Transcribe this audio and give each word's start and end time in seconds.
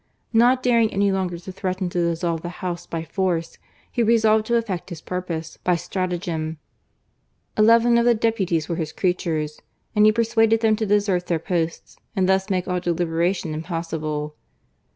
Not 0.33 0.63
daring 0.63 0.91
any 0.91 1.11
longer 1.11 1.37
to 1.37 1.51
threaten 1.51 1.87
to 1.89 1.99
dissolve 2.03 2.41
the 2.41 2.49
House 2.65 2.87
by 2.87 3.03
force, 3.03 3.59
he 3.91 4.01
resolved 4.01 4.47
to 4.47 4.55
effect 4.55 4.89
his 4.89 4.99
purpose 4.99 5.59
by 5.63 5.75
stratagem. 5.75 6.57
Eleven 7.55 7.99
of 7.99 8.05
the 8.05 8.15
deputies 8.15 8.67
were 8.67 8.77
his 8.77 8.91
creatures, 8.93 9.61
and 9.95 10.07
he 10.07 10.11
persuaded 10.11 10.61
PARLIAMENTARY 10.61 10.85
OPPOSITION. 10.87 11.05
73 11.05 11.17
them 11.19 11.21
to 11.21 11.21
desert 11.21 11.27
their 11.27 11.65
posts 11.77 11.97
and 12.15 12.27
thus 12.27 12.49
make 12.49 12.67
all 12.67 12.81
delibera 12.81 13.35
tion 13.35 13.53
impossible. 13.53 14.35